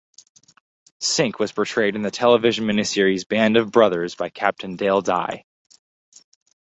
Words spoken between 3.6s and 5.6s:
Brothers" by Captain Dale Dye.